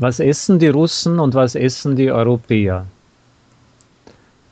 Was 0.00 0.20
essen 0.20 0.60
die 0.60 0.68
Russen 0.68 1.18
und 1.18 1.34
was 1.34 1.56
essen 1.56 1.96
die 1.96 2.12
Europäer? 2.12 2.86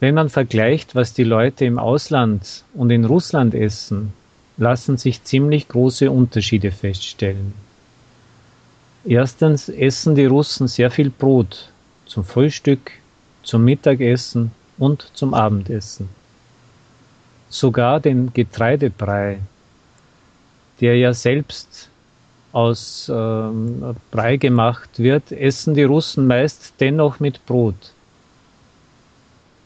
Wenn 0.00 0.16
man 0.16 0.28
vergleicht, 0.28 0.96
was 0.96 1.12
die 1.12 1.22
Leute 1.22 1.64
im 1.64 1.78
Ausland 1.78 2.64
und 2.74 2.90
in 2.90 3.04
Russland 3.04 3.54
essen, 3.54 4.12
lassen 4.56 4.96
sich 4.96 5.22
ziemlich 5.22 5.68
große 5.68 6.10
Unterschiede 6.10 6.72
feststellen. 6.72 7.54
Erstens 9.04 9.68
essen 9.68 10.16
die 10.16 10.26
Russen 10.26 10.66
sehr 10.66 10.90
viel 10.90 11.10
Brot 11.10 11.70
zum 12.06 12.24
Frühstück, 12.24 12.90
zum 13.44 13.64
Mittagessen 13.64 14.50
und 14.78 15.12
zum 15.14 15.32
Abendessen. 15.32 16.08
Sogar 17.50 18.00
den 18.00 18.32
Getreidebrei, 18.32 19.38
der 20.80 20.98
ja 20.98 21.14
selbst 21.14 21.88
aus 22.56 23.12
ähm, 23.14 23.94
Brei 24.10 24.38
gemacht 24.38 24.88
wird, 24.96 25.30
essen 25.30 25.74
die 25.74 25.82
Russen 25.82 26.26
meist 26.26 26.72
dennoch 26.80 27.20
mit 27.20 27.44
Brot. 27.44 27.92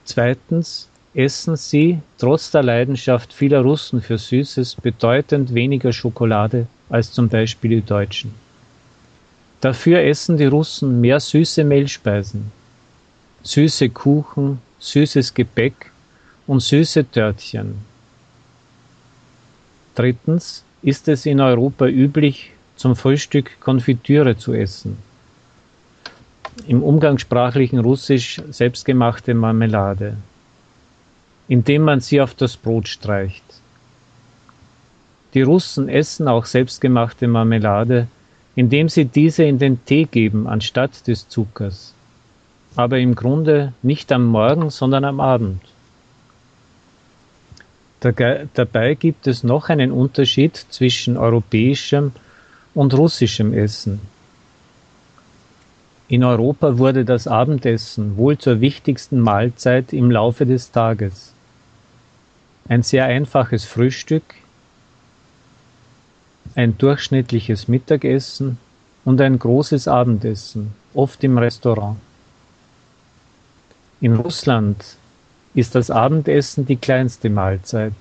Zweitens 0.05 0.89
essen 1.15 1.55
sie, 1.55 2.01
trotz 2.19 2.51
der 2.51 2.65
Leidenschaft 2.65 3.33
vieler 3.33 3.61
Russen 3.61 4.03
für 4.03 4.19
Süßes, 4.19 4.75
bedeutend 4.75 5.55
weniger 5.55 5.93
Schokolade 5.93 6.67
als 6.89 7.13
zum 7.13 7.29
Beispiel 7.29 7.71
die 7.77 7.87
Deutschen. 7.87 8.35
Dafür 9.61 10.01
essen 10.01 10.37
die 10.37 10.47
Russen 10.47 11.01
mehr 11.01 11.21
süße 11.21 11.63
Mehlspeisen, 11.63 12.51
süße 13.45 13.91
Kuchen, 13.91 14.59
süßes 14.81 15.33
Gebäck 15.33 15.93
und 16.49 16.59
süße 16.59 17.09
Törtchen. 17.09 17.77
Drittens 19.95 20.65
ist 20.83 21.07
es 21.07 21.25
in 21.25 21.41
Europa 21.41 21.87
üblich, 21.87 22.51
zum 22.81 22.97
Frühstück 22.97 23.61
Konfitüre 23.61 24.39
zu 24.39 24.55
essen. 24.55 24.97
Im 26.67 26.83
umgangssprachlichen 26.83 27.79
Russisch 27.79 28.41
selbstgemachte 28.49 29.35
Marmelade, 29.35 30.17
indem 31.47 31.83
man 31.83 32.01
sie 32.01 32.23
auf 32.23 32.35
das 32.35 32.57
Brot 32.57 32.89
streicht. 32.89 33.45
Die 35.35 35.43
Russen 35.43 35.91
essen 35.91 36.27
auch 36.27 36.47
selbstgemachte 36.47 37.29
Marmelade, 37.29 38.07
indem 38.57 38.89
sie 38.89 39.05
diese 39.05 39.45
in 39.45 39.59
den 39.59 39.85
Tee 39.85 40.07
geben 40.07 40.49
anstatt 40.49 41.07
des 41.07 41.29
Zuckers. 41.29 41.93
Aber 42.77 42.99
im 42.99 43.15
Grunde 43.15 43.75
nicht 43.83 44.11
am 44.11 44.25
Morgen, 44.25 44.71
sondern 44.71 45.05
am 45.05 45.21
Abend. 45.21 45.61
Dabei 48.01 48.95
gibt 48.95 49.27
es 49.27 49.45
noch 49.45 49.69
einen 49.69 49.93
Unterschied 49.93 50.57
zwischen 50.57 51.19
europäischem 51.19 52.13
und 52.75 52.95
russischem 52.95 53.53
Essen. 53.53 54.01
In 56.09 56.25
Europa 56.25 56.79
wurde 56.79 57.05
das 57.05 57.29
Abendessen 57.29 58.17
wohl 58.17 58.37
zur 58.37 58.61
wichtigsten 58.61 59.21
Mahlzeit 59.21 59.93
im 59.93 60.11
Laufe 60.11 60.45
des 60.45 60.73
Tages. 60.73 61.33
Ein 62.69 62.83
sehr 62.83 63.05
einfaches 63.05 63.65
Frühstück, 63.65 64.35
ein 66.55 66.77
durchschnittliches 66.79 67.69
Mittagessen 67.69 68.59
und 69.05 69.21
ein 69.21 69.39
großes 69.39 69.87
Abendessen, 69.87 70.73
oft 70.95 71.23
im 71.23 71.39
Restaurant. 71.39 71.97
In 74.01 74.17
Russland 74.17 74.85
ist 75.55 75.75
das 75.75 75.91
Abendessen 75.91 76.67
die 76.67 76.77
kleinste 76.77 77.31
Mahlzeit. 77.31 77.95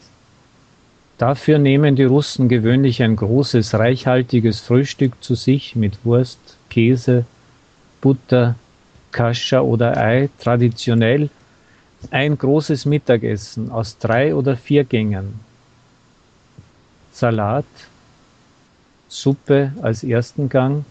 Dafür 1.20 1.60
nehmen 1.60 1.98
die 1.98 2.06
Russen 2.06 2.48
gewöhnlich 2.48 3.04
ein 3.04 3.18
großes, 3.18 3.74
reichhaltiges 3.74 4.62
Frühstück 4.62 5.22
zu 5.22 5.36
sich 5.36 5.76
mit 5.76 6.06
Wurst, 6.06 6.40
Käse, 6.70 7.26
Butter, 8.00 8.56
Kascha 9.12 9.60
oder 9.60 9.98
Ei, 9.98 10.30
traditionell 10.40 11.30
ein 12.10 12.38
großes 12.38 12.86
Mittagessen 12.86 13.70
aus 13.70 13.98
drei 13.98 14.34
oder 14.34 14.56
vier 14.56 14.86
Gängen. 14.86 15.42
Salat, 17.12 17.66
Suppe 19.10 19.74
als 19.82 20.06
ersten 20.06 20.48
Gang, 20.48 20.86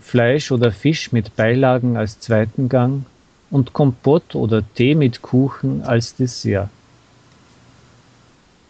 Fleisch 0.00 0.50
oder 0.50 0.72
Fisch 0.72 1.12
mit 1.12 1.36
Beilagen 1.36 1.98
als 1.98 2.20
zweiten 2.20 2.70
Gang 2.70 3.04
und 3.50 3.74
Kompott 3.74 4.34
oder 4.34 4.62
Tee 4.74 4.94
mit 4.94 5.20
Kuchen 5.20 5.82
als 5.82 6.16
Dessert. 6.16 6.70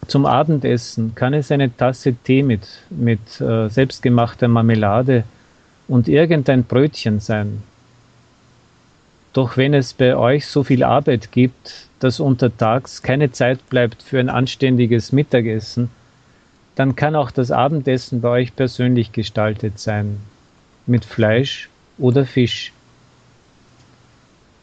Zum 0.06 0.26
Abendessen 0.26 1.14
kann 1.14 1.34
es 1.34 1.50
eine 1.50 1.74
Tasse 1.74 2.14
Tee 2.14 2.42
mit, 2.42 2.66
mit 2.90 3.40
äh, 3.40 3.68
selbstgemachter 3.68 4.48
Marmelade 4.48 5.24
und 5.88 6.08
irgendein 6.08 6.64
Brötchen 6.64 7.20
sein. 7.20 7.62
Doch 9.32 9.56
wenn 9.56 9.74
es 9.74 9.92
bei 9.92 10.16
euch 10.16 10.46
so 10.46 10.62
viel 10.62 10.84
Arbeit 10.84 11.32
gibt, 11.32 11.88
dass 11.98 12.20
untertags 12.20 13.02
keine 13.02 13.32
Zeit 13.32 13.68
bleibt 13.68 14.02
für 14.02 14.20
ein 14.20 14.28
anständiges 14.28 15.10
Mittagessen, 15.12 15.90
dann 16.76 16.96
kann 16.96 17.16
auch 17.16 17.30
das 17.30 17.50
Abendessen 17.50 18.20
bei 18.20 18.28
euch 18.28 18.56
persönlich 18.56 19.12
gestaltet 19.12 19.78
sein, 19.78 20.20
mit 20.86 21.04
Fleisch 21.04 21.68
oder 21.98 22.26
Fisch. 22.26 22.72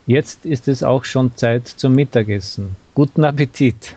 Jetzt 0.08 0.46
ist 0.46 0.68
es 0.68 0.84
auch 0.84 1.06
schon 1.06 1.36
Zeit 1.36 1.68
zum 1.68 1.96
Mittagessen. 1.96 2.76
Guten 2.96 3.24
Appetit! 3.24 3.96